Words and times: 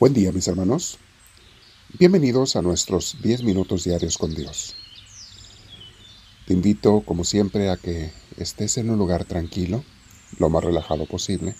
Buen 0.00 0.14
día 0.14 0.32
mis 0.32 0.48
hermanos. 0.48 0.96
Bienvenidos 1.98 2.56
a 2.56 2.62
nuestros 2.62 3.18
10 3.20 3.42
minutos 3.42 3.84
diarios 3.84 4.16
con 4.16 4.34
Dios. 4.34 4.74
Te 6.46 6.54
invito, 6.54 7.02
como 7.02 7.22
siempre, 7.22 7.68
a 7.68 7.76
que 7.76 8.10
estés 8.38 8.78
en 8.78 8.88
un 8.88 8.98
lugar 8.98 9.26
tranquilo, 9.26 9.84
lo 10.38 10.48
más 10.48 10.64
relajado 10.64 11.04
posible, 11.04 11.54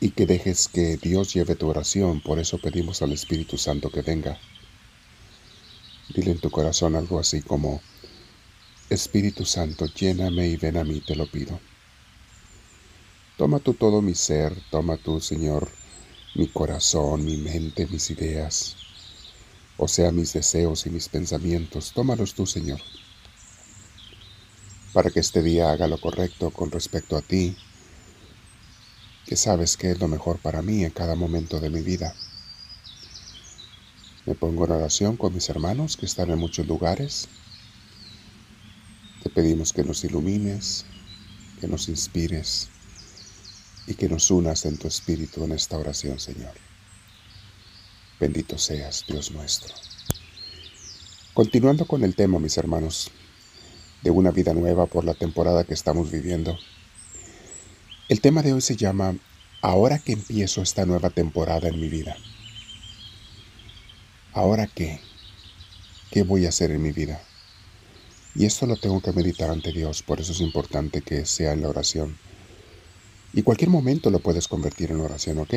y 0.00 0.10
que 0.10 0.26
dejes 0.26 0.66
que 0.66 0.96
Dios 0.96 1.32
lleve 1.32 1.54
tu 1.54 1.68
oración. 1.68 2.20
Por 2.20 2.40
eso 2.40 2.58
pedimos 2.58 3.00
al 3.00 3.12
Espíritu 3.12 3.56
Santo 3.56 3.90
que 3.90 4.02
venga. 4.02 4.36
Dile 6.16 6.32
en 6.32 6.40
tu 6.40 6.50
corazón 6.50 6.96
algo 6.96 7.20
así 7.20 7.42
como, 7.42 7.80
Espíritu 8.90 9.44
Santo, 9.44 9.86
lléname 9.86 10.48
y 10.48 10.56
ven 10.56 10.78
a 10.78 10.82
mí, 10.82 11.00
te 11.00 11.14
lo 11.14 11.30
pido. 11.30 11.60
Toma 13.38 13.60
tú 13.60 13.74
todo 13.74 14.02
mi 14.02 14.16
ser, 14.16 14.52
toma 14.72 14.96
tú, 14.96 15.20
Señor, 15.20 15.70
mi 16.34 16.48
corazón, 16.48 17.24
mi 17.24 17.36
mente, 17.36 17.86
mis 17.86 18.10
ideas, 18.10 18.76
o 19.76 19.86
sea, 19.86 20.10
mis 20.10 20.32
deseos 20.32 20.84
y 20.86 20.90
mis 20.90 21.08
pensamientos. 21.08 21.92
Tómalos 21.92 22.34
tú, 22.34 22.44
Señor, 22.44 22.80
para 24.92 25.10
que 25.10 25.20
este 25.20 25.42
día 25.42 25.70
haga 25.70 25.86
lo 25.86 26.00
correcto 26.00 26.50
con 26.50 26.72
respecto 26.72 27.16
a 27.16 27.22
ti, 27.22 27.56
que 29.26 29.36
sabes 29.36 29.76
que 29.76 29.92
es 29.92 30.00
lo 30.00 30.08
mejor 30.08 30.38
para 30.38 30.60
mí 30.60 30.84
en 30.84 30.90
cada 30.90 31.14
momento 31.14 31.60
de 31.60 31.70
mi 31.70 31.82
vida. 31.82 32.14
Me 34.26 34.34
pongo 34.34 34.64
en 34.64 34.72
oración 34.72 35.16
con 35.16 35.34
mis 35.34 35.48
hermanos 35.48 35.96
que 35.96 36.06
están 36.06 36.30
en 36.30 36.38
muchos 36.38 36.66
lugares. 36.66 37.28
Te 39.22 39.30
pedimos 39.30 39.72
que 39.72 39.84
nos 39.84 40.02
ilumines, 40.04 40.84
que 41.60 41.68
nos 41.68 41.88
inspires 41.88 42.70
y 43.86 43.94
que 43.94 44.08
nos 44.08 44.30
unas 44.30 44.64
en 44.64 44.78
tu 44.78 44.88
espíritu 44.88 45.44
en 45.44 45.52
esta 45.52 45.78
oración, 45.78 46.18
Señor. 46.18 46.52
Bendito 48.18 48.58
seas, 48.58 49.04
Dios 49.06 49.30
nuestro. 49.32 49.74
Continuando 51.34 51.86
con 51.86 52.04
el 52.04 52.14
tema, 52.14 52.38
mis 52.38 52.56
hermanos, 52.56 53.10
de 54.02 54.10
una 54.10 54.30
vida 54.30 54.54
nueva 54.54 54.86
por 54.86 55.04
la 55.04 55.14
temporada 55.14 55.64
que 55.64 55.74
estamos 55.74 56.10
viviendo. 56.10 56.56
El 58.08 58.20
tema 58.20 58.42
de 58.42 58.52
hoy 58.52 58.60
se 58.60 58.76
llama 58.76 59.16
Ahora 59.60 59.98
que 59.98 60.12
empiezo 60.12 60.62
esta 60.62 60.86
nueva 60.86 61.10
temporada 61.10 61.68
en 61.68 61.80
mi 61.80 61.88
vida. 61.88 62.16
¿Ahora 64.32 64.66
qué? 64.66 65.00
¿Qué 66.10 66.22
voy 66.22 66.46
a 66.46 66.50
hacer 66.50 66.70
en 66.70 66.82
mi 66.82 66.92
vida? 66.92 67.22
Y 68.34 68.46
esto 68.46 68.66
lo 68.66 68.76
tengo 68.76 69.00
que 69.00 69.12
meditar 69.12 69.50
ante 69.50 69.72
Dios, 69.72 70.02
por 70.02 70.20
eso 70.20 70.32
es 70.32 70.40
importante 70.40 71.02
que 71.02 71.24
sea 71.24 71.52
en 71.52 71.62
la 71.62 71.68
oración 71.68 72.18
y 73.34 73.42
cualquier 73.42 73.68
momento 73.68 74.10
lo 74.10 74.20
puedes 74.20 74.46
convertir 74.46 74.92
en 74.92 75.00
oración, 75.00 75.38
¿ok? 75.38 75.54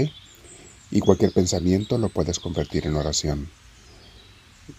Y 0.90 1.00
cualquier 1.00 1.32
pensamiento 1.32 2.00
lo 2.00 2.10
puedes 2.10 2.40
convertir 2.40 2.88
en 2.88 2.96
oración. 2.96 3.50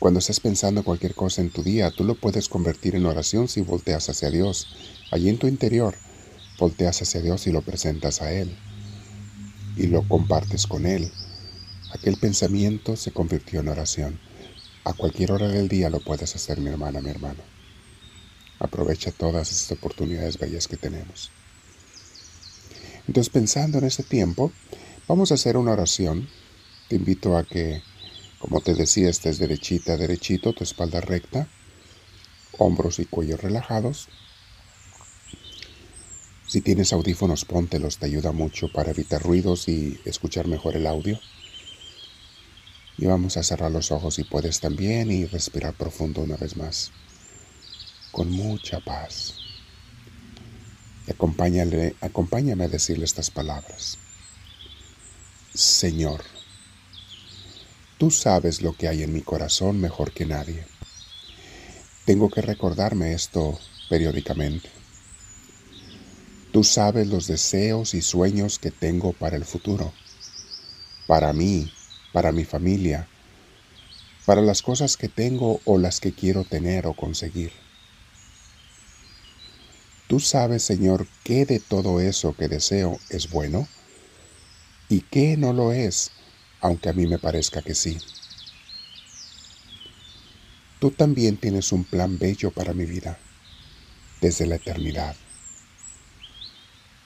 Cuando 0.01 0.19
estés 0.19 0.41
pensando 0.41 0.83
cualquier 0.83 1.15
cosa 1.15 1.41
en 1.41 1.51
tu 1.51 1.63
día, 1.63 1.93
tú 1.93 2.03
lo 2.03 2.17
puedes 2.17 2.49
convertir 2.49 2.97
en 2.97 3.07
oración 3.07 3.47
si 3.47 3.61
volteas 3.61 4.09
hacia 4.09 4.31
Dios. 4.31 4.67
Allí 5.13 5.29
en 5.29 5.39
tu 5.39 5.47
interior, 5.47 5.95
volteas 6.59 7.01
hacia 7.01 7.23
Dios 7.23 7.47
y 7.47 7.53
lo 7.53 7.63
presentas 7.63 8.21
a 8.21 8.33
Él. 8.33 8.57
Y 9.77 9.87
lo 9.87 10.07
compartes 10.07 10.67
con 10.67 10.85
Él. 10.85 11.11
Aquel 11.93 12.17
pensamiento 12.17 12.97
se 12.97 13.13
convirtió 13.13 13.61
en 13.61 13.69
oración. 13.69 14.19
A 14.85 14.93
cualquier 14.93 15.33
hora 15.33 15.49
del 15.49 15.69
día 15.69 15.89
lo 15.89 16.01
puedes 16.01 16.35
hacer, 16.35 16.61
mi 16.61 16.69
hermana, 16.69 17.01
mi 17.01 17.11
hermano. 17.11 17.43
Aprovecha 18.59 19.13
todas 19.13 19.53
estas 19.53 19.79
oportunidades 19.79 20.37
bellas 20.37 20.67
que 20.67 20.77
tenemos. 20.77 21.31
Entonces, 23.09 23.33
pensando 23.33 23.79
en 23.79 23.85
este 23.85 24.03
tiempo, 24.03 24.53
vamos 25.09 25.33
a 25.33 25.35
hacer 25.35 25.57
una 25.57 25.73
oración. 25.73 26.29
Te 26.89 26.97
invito 26.97 27.39
a 27.39 27.45
que, 27.45 27.83
como 28.39 28.61
te 28.61 28.75
decía, 28.75 29.09
estés 29.09 29.39
derechita, 29.39 29.97
derechito, 29.97 30.53
tu 30.53 30.63
espalda 30.63 31.01
recta, 31.01 31.49
hombros 32.59 32.99
y 32.99 33.07
cuello 33.07 33.39
relajados. 33.39 34.09
Si 36.47 36.61
tienes 36.61 36.93
audífonos, 36.93 37.47
póntelos, 37.47 37.97
te 37.97 38.07
ayuda 38.07 38.33
mucho 38.33 38.71
para 38.71 38.91
evitar 38.91 39.23
ruidos 39.23 39.69
y 39.69 39.99
escuchar 40.05 40.47
mejor 40.47 40.77
el 40.77 40.87
audio. 40.87 41.19
Y 42.99 43.07
vamos 43.07 43.39
a 43.39 43.43
cerrar 43.43 43.71
los 43.71 43.91
ojos 43.91 44.17
si 44.17 44.25
puedes 44.25 44.61
también 44.61 45.11
y 45.11 45.25
respirar 45.25 45.73
profundo 45.73 46.21
una 46.21 46.37
vez 46.37 46.57
más, 46.57 46.91
con 48.13 48.31
mucha 48.31 48.81
paz 48.81 49.38
acompáñame 51.11 52.65
a 52.65 52.69
decirle 52.69 53.05
estas 53.05 53.31
palabras. 53.31 53.99
Señor, 55.55 56.23
tú 57.99 58.11
sabes 58.11 58.63
lo 58.63 58.75
que 58.75 58.89
hay 58.89 59.03
en 59.03 59.13
mi 59.13 59.23
corazón 59.23 59.81
mejor 59.81 60.13
que 60.13 60.27
nadie. 60.27 60.67
Tengo 62.05 62.31
que 62.31 62.43
recordarme 62.43 63.13
esto 63.13 63.59
periódicamente. 63.89 64.71
Tú 66.53 66.65
sabes 66.65 67.07
los 67.07 67.27
deseos 67.27 67.95
y 67.95 68.03
sueños 68.03 68.59
que 68.59 68.71
tengo 68.71 69.13
para 69.13 69.37
el 69.37 69.45
futuro, 69.45 69.93
para 71.07 71.33
mí, 71.33 71.73
para 72.13 72.33
mi 72.33 72.45
familia, 72.45 73.09
para 74.25 74.41
las 74.41 74.63
cosas 74.63 74.97
que 74.97 75.09
tengo 75.09 75.61
o 75.65 75.79
las 75.79 76.01
que 76.01 76.13
quiero 76.13 76.45
tener 76.45 76.87
o 76.87 76.95
conseguir. 76.95 77.68
Tú 80.09 80.21
sabes, 80.21 80.63
Señor, 80.63 81.07
qué 81.23 81.45
de 81.45 81.61
todo 81.61 82.01
eso 82.01 82.35
que 82.35 82.49
deseo 82.49 82.99
es 83.11 83.31
bueno 83.31 83.69
y 84.89 85.03
qué 85.03 85.37
no 85.37 85.53
lo 85.53 85.71
es, 85.71 86.11
aunque 86.63 86.89
a 86.89 86.95
mí 86.95 87.07
me 87.07 87.19
parezca 87.19 87.61
que 87.61 87.75
sí. 87.75 87.99
Tú 90.81 90.91
también 90.93 91.37
tienes 91.37 91.73
un 91.73 91.85
plan 91.85 92.19
bello 92.19 92.51
para 92.53 92.73
mi 92.73 92.87
vida, 92.87 93.19
desde 94.23 94.47
la 94.47 94.55
eternidad. 94.55 95.15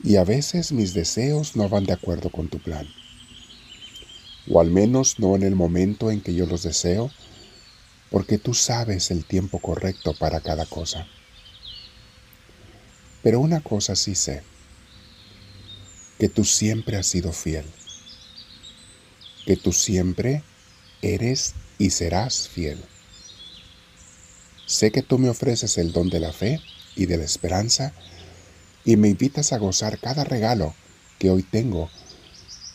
Y 0.04 0.14
a 0.14 0.22
veces 0.22 0.70
mis 0.70 0.94
deseos 0.94 1.56
no 1.56 1.68
van 1.68 1.84
de 1.84 1.94
acuerdo 1.94 2.30
con 2.30 2.48
tu 2.48 2.60
plan, 2.60 2.86
o 4.48 4.60
al 4.60 4.70
menos 4.70 5.18
no 5.18 5.34
en 5.34 5.42
el 5.42 5.56
momento 5.56 6.12
en 6.12 6.20
que 6.20 6.34
yo 6.34 6.46
los 6.46 6.62
deseo, 6.62 7.10
porque 8.12 8.38
tú 8.38 8.54
sabes 8.54 9.10
el 9.10 9.24
tiempo 9.24 9.58
correcto 9.58 10.14
para 10.14 10.38
cada 10.38 10.66
cosa. 10.66 11.08
Pero 13.22 13.38
una 13.38 13.60
cosa 13.60 13.94
sí 13.94 14.14
sé, 14.14 14.42
que 16.18 16.28
tú 16.28 16.44
siempre 16.44 16.96
has 16.96 17.06
sido 17.06 17.32
fiel, 17.32 17.64
que 19.46 19.56
tú 19.56 19.72
siempre 19.72 20.42
eres 21.02 21.54
y 21.78 21.90
serás 21.90 22.48
fiel. 22.48 22.78
Sé 24.66 24.90
que 24.90 25.02
tú 25.02 25.18
me 25.18 25.28
ofreces 25.28 25.78
el 25.78 25.92
don 25.92 26.10
de 26.10 26.20
la 26.20 26.32
fe 26.32 26.60
y 26.96 27.06
de 27.06 27.16
la 27.16 27.24
esperanza 27.24 27.92
y 28.84 28.96
me 28.96 29.08
invitas 29.08 29.52
a 29.52 29.58
gozar 29.58 29.98
cada 29.98 30.24
regalo 30.24 30.74
que 31.18 31.30
hoy 31.30 31.42
tengo, 31.42 31.90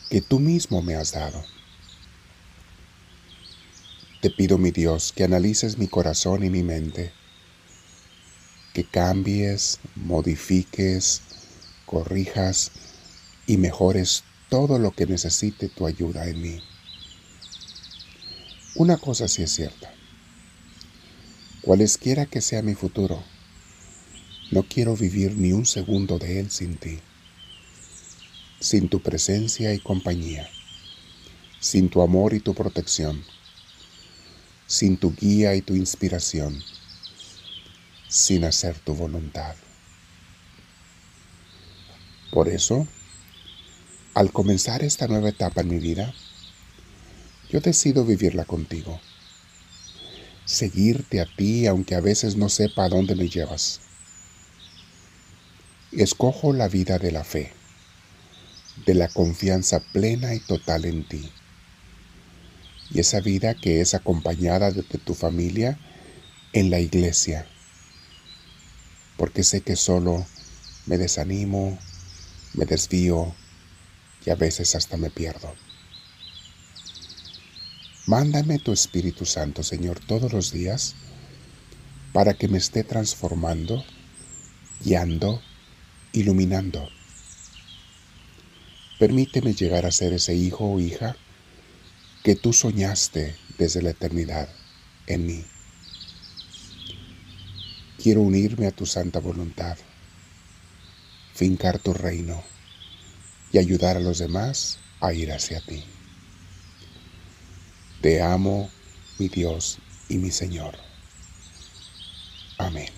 que 0.09 0.21
tú 0.21 0.39
mismo 0.39 0.81
me 0.81 0.95
has 0.95 1.11
dado. 1.11 1.43
Te 4.21 4.29
pido, 4.29 4.57
mi 4.57 4.71
Dios, 4.71 5.11
que 5.13 5.25
analices 5.25 5.77
mi 5.77 5.87
corazón 5.87 6.43
y 6.43 6.49
mi 6.49 6.63
mente 6.63 7.11
que 8.77 8.83
cambies, 8.83 9.79
modifiques, 9.95 11.23
corrijas 11.87 12.71
y 13.47 13.57
mejores 13.57 14.23
todo 14.49 14.77
lo 14.77 14.91
que 14.91 15.07
necesite 15.07 15.67
tu 15.67 15.87
ayuda 15.87 16.27
en 16.27 16.39
mí. 16.39 16.59
Una 18.75 18.97
cosa 18.97 19.27
sí 19.27 19.41
es 19.41 19.51
cierta. 19.51 19.91
Cualesquiera 21.63 22.27
que 22.27 22.39
sea 22.39 22.61
mi 22.61 22.75
futuro, 22.75 23.23
no 24.51 24.61
quiero 24.61 24.95
vivir 24.95 25.35
ni 25.35 25.53
un 25.53 25.65
segundo 25.65 26.19
de 26.19 26.39
él 26.39 26.51
sin 26.51 26.77
ti, 26.77 26.99
sin 28.59 28.89
tu 28.89 29.01
presencia 29.01 29.73
y 29.73 29.79
compañía, 29.79 30.47
sin 31.59 31.89
tu 31.89 32.03
amor 32.03 32.35
y 32.35 32.41
tu 32.41 32.53
protección, 32.53 33.23
sin 34.67 34.97
tu 34.97 35.15
guía 35.15 35.55
y 35.55 35.63
tu 35.63 35.73
inspiración 35.73 36.61
sin 38.07 38.45
hacer 38.45 38.77
tu 38.79 38.93
voluntad. 38.93 39.55
Por 42.31 42.47
eso, 42.47 42.87
al 44.13 44.31
comenzar 44.31 44.83
esta 44.83 45.07
nueva 45.07 45.29
etapa 45.29 45.61
en 45.61 45.69
mi 45.69 45.79
vida, 45.79 46.13
yo 47.49 47.59
decido 47.59 48.05
vivirla 48.05 48.45
contigo. 48.45 48.99
Seguirte 50.45 51.19
a 51.19 51.25
ti 51.25 51.67
aunque 51.67 51.95
a 51.95 52.01
veces 52.01 52.35
no 52.35 52.49
sepa 52.49 52.85
a 52.85 52.89
dónde 52.89 53.15
me 53.15 53.29
llevas. 53.29 53.81
Escojo 55.91 56.53
la 56.53 56.67
vida 56.67 56.99
de 56.99 57.11
la 57.11 57.23
fe, 57.23 57.53
de 58.85 58.93
la 58.93 59.07
confianza 59.07 59.79
plena 59.79 60.33
y 60.33 60.39
total 60.39 60.85
en 60.85 61.07
ti. 61.07 61.29
Y 62.89 62.99
esa 62.99 63.19
vida 63.19 63.55
que 63.55 63.81
es 63.81 63.93
acompañada 63.93 64.71
de 64.71 64.83
tu 64.83 65.13
familia 65.13 65.77
en 66.53 66.69
la 66.69 66.79
iglesia 66.79 67.47
porque 69.17 69.43
sé 69.43 69.61
que 69.61 69.75
solo 69.75 70.25
me 70.85 70.97
desanimo, 70.97 71.77
me 72.53 72.65
desvío 72.65 73.35
y 74.25 74.29
a 74.29 74.35
veces 74.35 74.75
hasta 74.75 74.97
me 74.97 75.09
pierdo. 75.09 75.53
Mándame 78.05 78.59
tu 78.59 78.71
Espíritu 78.71 79.25
Santo, 79.25 79.63
Señor, 79.63 79.99
todos 79.99 80.31
los 80.31 80.51
días 80.51 80.95
para 82.13 82.33
que 82.33 82.47
me 82.47 82.57
esté 82.57 82.83
transformando, 82.83 83.83
guiando, 84.83 85.41
iluminando. 86.13 86.87
Permíteme 88.97 89.53
llegar 89.53 89.85
a 89.85 89.91
ser 89.91 90.13
ese 90.13 90.33
hijo 90.33 90.71
o 90.71 90.79
hija 90.79 91.17
que 92.23 92.35
tú 92.35 92.53
soñaste 92.53 93.35
desde 93.57 93.81
la 93.81 93.91
eternidad 93.91 94.49
en 95.05 95.25
mí. 95.25 95.45
Quiero 98.01 98.21
unirme 98.21 98.67
a 98.67 98.71
tu 98.71 98.85
santa 98.85 99.19
voluntad, 99.19 99.75
fincar 101.33 101.79
tu 101.79 101.93
reino 101.93 102.43
y 103.51 103.57
ayudar 103.57 103.97
a 103.97 104.01
los 104.01 104.19
demás 104.19 104.77
a 105.01 105.13
ir 105.13 105.31
hacia 105.31 105.61
ti. 105.61 105.83
Te 108.01 108.21
amo, 108.21 108.69
mi 109.17 109.29
Dios 109.29 109.79
y 110.09 110.19
mi 110.19 110.29
Señor. 110.29 110.77
Amén. 112.59 112.89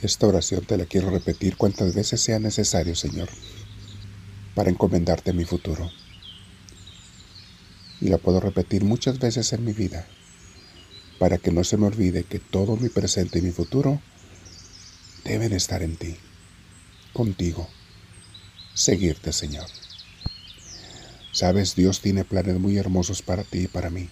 Esta 0.00 0.26
oración 0.26 0.64
te 0.64 0.78
la 0.78 0.86
quiero 0.86 1.10
repetir 1.10 1.56
cuantas 1.56 1.94
veces 1.94 2.22
sea 2.22 2.38
necesario, 2.38 2.94
Señor, 2.94 3.28
para 4.54 4.70
encomendarte 4.70 5.34
mi 5.34 5.44
futuro. 5.44 5.90
Y 8.00 8.08
la 8.08 8.16
puedo 8.16 8.40
repetir 8.40 8.84
muchas 8.84 9.18
veces 9.18 9.52
en 9.52 9.64
mi 9.64 9.72
vida, 9.72 10.06
para 11.18 11.38
que 11.38 11.50
no 11.50 11.64
se 11.64 11.76
me 11.76 11.86
olvide 11.86 12.24
que 12.24 12.38
todo 12.38 12.76
mi 12.76 12.88
presente 12.88 13.38
y 13.40 13.42
mi 13.42 13.50
futuro 13.50 14.00
deben 15.24 15.52
estar 15.52 15.82
en 15.82 15.96
ti, 15.96 16.16
contigo, 17.12 17.68
seguirte, 18.74 19.32
Señor. 19.32 19.66
Sabes, 21.32 21.74
Dios 21.74 22.00
tiene 22.00 22.24
planes 22.24 22.58
muy 22.58 22.78
hermosos 22.78 23.22
para 23.22 23.44
ti 23.44 23.60
y 23.60 23.66
para 23.66 23.90
mí. 23.90 24.08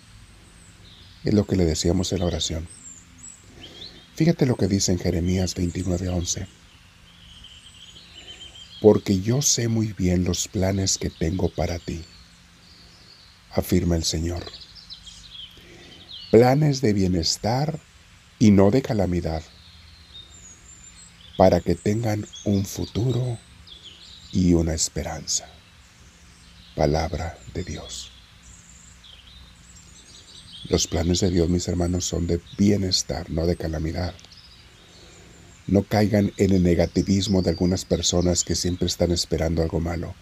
Es 1.24 1.34
lo 1.34 1.46
que 1.46 1.56
le 1.56 1.64
decíamos 1.64 2.12
en 2.12 2.20
la 2.20 2.26
oración. 2.26 2.68
Fíjate 4.14 4.46
lo 4.46 4.56
que 4.56 4.68
dice 4.68 4.92
en 4.92 4.98
Jeremías 4.98 5.56
29:11. 5.56 6.46
Porque 8.80 9.20
yo 9.20 9.42
sé 9.42 9.68
muy 9.68 9.92
bien 9.92 10.24
los 10.24 10.48
planes 10.48 10.98
que 10.98 11.10
tengo 11.10 11.48
para 11.48 11.78
ti, 11.78 12.04
afirma 13.50 13.96
el 13.96 14.04
Señor. 14.04 14.44
Planes 16.32 16.80
de 16.80 16.92
bienestar 16.92 17.78
y 18.40 18.50
no 18.50 18.72
de 18.72 18.82
calamidad, 18.82 19.44
para 21.36 21.60
que 21.60 21.76
tengan 21.76 22.26
un 22.44 22.64
futuro 22.64 23.38
y 24.32 24.54
una 24.54 24.74
esperanza. 24.74 25.48
Palabra 26.74 27.38
de 27.54 27.62
Dios. 27.62 28.10
Los 30.68 30.88
planes 30.88 31.20
de 31.20 31.30
Dios, 31.30 31.48
mis 31.48 31.68
hermanos, 31.68 32.04
son 32.04 32.26
de 32.26 32.40
bienestar, 32.58 33.30
no 33.30 33.46
de 33.46 33.54
calamidad. 33.54 34.12
No 35.68 35.84
caigan 35.84 36.32
en 36.38 36.52
el 36.52 36.64
negativismo 36.64 37.42
de 37.42 37.50
algunas 37.50 37.84
personas 37.84 38.42
que 38.42 38.56
siempre 38.56 38.88
están 38.88 39.12
esperando 39.12 39.62
algo 39.62 39.78
malo. 39.78 40.16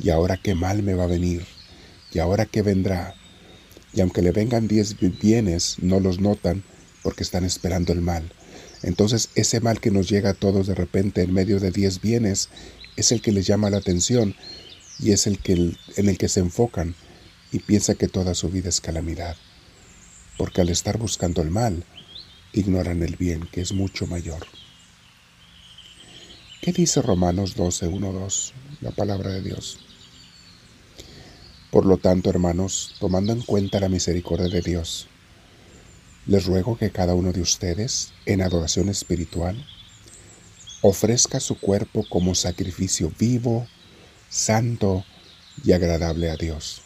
¿Y 0.00 0.10
ahora 0.10 0.36
qué 0.36 0.54
mal 0.54 0.84
me 0.84 0.94
va 0.94 1.04
a 1.04 1.08
venir? 1.08 1.44
¿Y 2.12 2.20
ahora 2.20 2.46
qué 2.46 2.62
vendrá? 2.62 3.16
Y 3.96 4.00
aunque 4.00 4.22
le 4.22 4.30
vengan 4.30 4.68
diez 4.68 4.94
bienes, 5.20 5.78
no 5.80 5.98
los 5.98 6.20
notan 6.20 6.62
porque 7.02 7.24
están 7.24 7.44
esperando 7.44 7.92
el 7.92 8.00
mal. 8.00 8.32
Entonces 8.84 9.30
ese 9.34 9.58
mal 9.60 9.80
que 9.80 9.90
nos 9.90 10.08
llega 10.08 10.30
a 10.30 10.34
todos 10.34 10.68
de 10.68 10.76
repente 10.76 11.22
en 11.22 11.32
medio 11.32 11.58
de 11.58 11.72
diez 11.72 12.00
bienes 12.00 12.48
es 12.94 13.10
el 13.10 13.20
que 13.20 13.32
les 13.32 13.48
llama 13.48 13.70
la 13.70 13.78
atención 13.78 14.36
y 15.00 15.10
es 15.10 15.26
el 15.26 15.40
que, 15.40 15.54
en 15.96 16.08
el 16.08 16.16
que 16.16 16.28
se 16.28 16.38
enfocan 16.38 16.94
y 17.50 17.58
piensa 17.58 17.96
que 17.96 18.06
toda 18.06 18.34
su 18.34 18.48
vida 18.50 18.68
es 18.68 18.80
calamidad 18.80 19.36
porque 20.36 20.60
al 20.60 20.68
estar 20.68 20.98
buscando 20.98 21.42
el 21.42 21.50
mal, 21.50 21.84
ignoran 22.52 23.02
el 23.02 23.16
bien 23.16 23.48
que 23.50 23.60
es 23.60 23.72
mucho 23.72 24.06
mayor. 24.06 24.46
¿Qué 26.60 26.72
dice 26.72 27.02
Romanos 27.02 27.54
12, 27.54 27.86
1, 27.86 28.12
2, 28.12 28.54
la 28.80 28.90
palabra 28.90 29.30
de 29.30 29.42
Dios? 29.42 29.78
Por 31.76 31.84
lo 31.84 31.98
tanto, 31.98 32.30
hermanos, 32.30 32.94
tomando 33.00 33.34
en 33.34 33.42
cuenta 33.42 33.80
la 33.80 33.90
misericordia 33.90 34.48
de 34.48 34.62
Dios, 34.62 35.08
les 36.24 36.46
ruego 36.46 36.78
que 36.78 36.90
cada 36.90 37.12
uno 37.12 37.32
de 37.32 37.42
ustedes, 37.42 38.14
en 38.24 38.40
adoración 38.40 38.88
espiritual, 38.88 39.62
ofrezca 40.80 41.38
su 41.38 41.60
cuerpo 41.60 42.06
como 42.08 42.34
sacrificio 42.34 43.12
vivo, 43.18 43.66
santo 44.30 45.04
y 45.66 45.72
agradable 45.72 46.30
a 46.30 46.36
Dios 46.36 46.80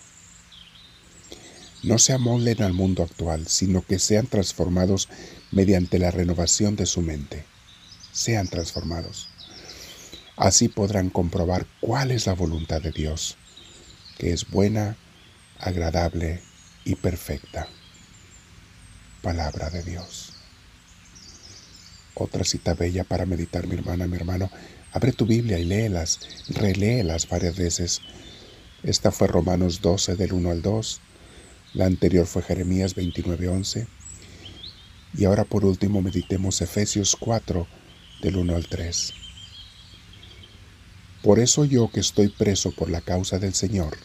no 1.85 2.01
se 2.01 2.13
amolden 2.13 2.61
al 2.61 2.73
mundo 2.73 3.05
actual, 3.05 3.47
sino 3.47 3.83
que 3.83 4.01
sean 4.01 4.27
transformados 4.27 5.09
mediante 5.53 6.01
la 6.01 6.11
renovación 6.11 6.75
de 6.75 6.87
su 6.87 7.01
mente. 7.01 7.45
Sean 8.11 8.49
transformados. 8.49 9.29
Así 10.37 10.69
podrán 10.69 11.11
comprobar 11.11 11.67
cuál 11.81 12.11
es 12.11 12.27
la 12.27 12.35
voluntad 12.35 12.83
de 12.83 12.91
Dios, 12.91 13.37
que 14.21 14.35
es 14.35 14.51
buena, 14.51 14.99
agradable 15.59 16.43
y 16.85 16.95
perfecta. 16.97 17.67
Palabra 19.23 19.71
de 19.71 19.83
Dios. 19.83 20.35
Otra 22.15 22.45
cita 22.45 22.75
bella 22.75 23.05
para 23.05 23.25
meditar, 23.25 23.67
mi 23.67 23.77
hermana, 23.77 24.07
mi 24.07 24.17
hermano. 24.17 24.51
Abre 24.93 25.13
tu 25.13 25.25
Biblia 25.25 25.59
y 25.59 25.65
léelas, 25.65 26.21
reléelas 26.49 27.27
varias 27.31 27.57
veces. 27.57 28.03
Esta 28.83 29.11
fue 29.11 29.27
Romanos 29.27 29.81
12 29.81 30.17
del 30.17 30.35
1 30.35 30.51
al 30.51 30.61
2 30.61 31.01
la 31.73 31.87
anterior 31.87 32.27
fue 32.27 32.43
Jeremías 32.43 32.97
29:11. 32.97 33.87
Y 35.17 35.25
ahora 35.25 35.45
por 35.45 35.65
último 35.65 36.03
meditemos 36.03 36.61
Efesios 36.61 37.17
4 37.19 37.67
del 38.23 38.37
1 38.37 38.57
al 38.57 38.67
3. 38.67 39.15
Por 41.23 41.39
eso 41.39 41.65
yo 41.65 41.91
que 41.91 42.01
estoy 42.01 42.29
preso 42.29 42.73
por 42.73 42.91
la 42.91 43.01
causa 43.01 43.39
del 43.39 43.55
Señor, 43.55 43.97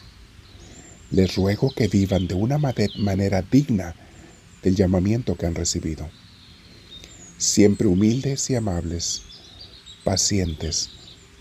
les 1.11 1.35
ruego 1.35 1.71
que 1.73 1.87
vivan 1.87 2.27
de 2.27 2.35
una 2.35 2.57
manera 2.57 3.41
digna 3.41 3.95
del 4.63 4.75
llamamiento 4.75 5.35
que 5.35 5.45
han 5.45 5.55
recibido, 5.55 6.09
siempre 7.37 7.87
humildes 7.87 8.49
y 8.49 8.55
amables, 8.55 9.21
pacientes, 10.03 10.89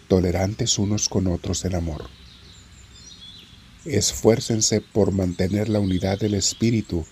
tolerantes 0.09 0.79
unos 0.79 1.09
con 1.09 1.27
otros 1.27 1.65
en 1.65 1.75
amor 1.75 2.09
esfuércense 3.85 4.81
por 4.81 5.13
mantener 5.13 5.69
la 5.69 5.81
unidad 5.81 6.19
del 6.19 6.35
Espíritu 6.35 7.07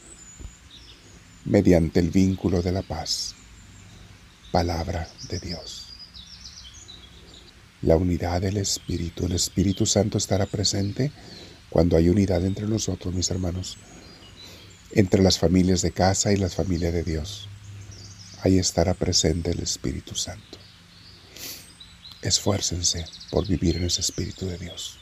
mediante 1.45 2.01
el 2.01 2.11
vínculo 2.11 2.63
de 2.63 2.73
la 2.73 2.83
paz. 2.83 3.35
Palabra 4.51 5.09
de 5.29 5.39
Dios. 5.41 5.92
La 7.83 7.97
unidad 7.97 8.41
del 8.41 8.57
Espíritu. 8.57 9.27
El 9.27 9.33
Espíritu 9.33 9.87
Santo 9.87 10.17
estará 10.17 10.47
presente 10.47 11.11
cuando 11.69 11.97
hay 11.97 12.09
unidad 12.09 12.45
entre 12.45 12.67
nosotros, 12.67 13.13
mis 13.13 13.31
hermanos, 13.31 13.77
entre 14.93 15.23
las 15.23 15.39
familias 15.39 15.83
de 15.83 15.91
casa 15.91 16.33
y 16.33 16.37
las 16.37 16.55
familias 16.55 16.93
de 16.93 17.03
Dios. 17.03 17.49
Ahí 18.43 18.59
estará 18.59 18.95
presente 18.95 19.51
el 19.51 19.61
Espíritu 19.61 20.15
Santo. 20.15 20.59
Esfuércense 22.23 23.05
por 23.31 23.49
vivir 23.49 23.77
en 23.77 23.85
ese 23.85 24.01
Espíritu 24.01 24.47
de 24.47 24.59
Dios. 24.59 24.99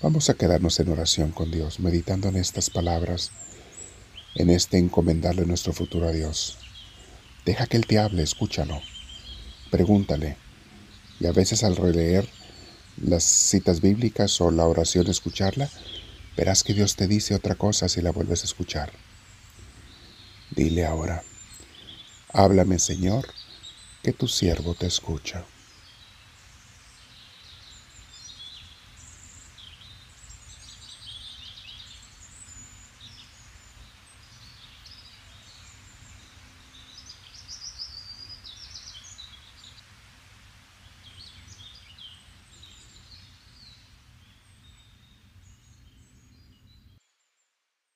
Vamos 0.00 0.30
a 0.30 0.34
quedarnos 0.34 0.78
en 0.78 0.90
oración 0.90 1.32
con 1.32 1.50
Dios, 1.50 1.80
meditando 1.80 2.28
en 2.28 2.36
estas 2.36 2.70
palabras, 2.70 3.32
en 4.36 4.48
este 4.48 4.78
encomendarle 4.78 5.44
nuestro 5.44 5.72
futuro 5.72 6.06
a 6.06 6.12
Dios. 6.12 6.56
Deja 7.44 7.66
que 7.66 7.78
Él 7.78 7.86
te 7.86 7.98
hable, 7.98 8.22
escúchalo, 8.22 8.80
pregúntale. 9.72 10.36
Y 11.20 11.26
a 11.26 11.32
veces 11.32 11.64
al 11.64 11.76
releer 11.76 12.28
las 12.96 13.24
citas 13.24 13.80
bíblicas 13.80 14.40
o 14.40 14.50
la 14.50 14.66
oración, 14.66 15.08
escucharla, 15.08 15.68
verás 16.36 16.62
que 16.62 16.74
Dios 16.74 16.96
te 16.96 17.06
dice 17.06 17.34
otra 17.34 17.54
cosa 17.54 17.88
si 17.88 18.00
la 18.00 18.10
vuelves 18.12 18.42
a 18.42 18.46
escuchar. 18.46 18.92
Dile 20.50 20.84
ahora, 20.84 21.22
háblame 22.32 22.78
Señor, 22.78 23.26
que 24.02 24.12
tu 24.12 24.28
siervo 24.28 24.74
te 24.74 24.86
escucha. 24.86 25.44